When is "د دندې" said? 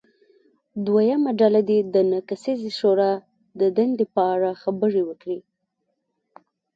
3.59-4.05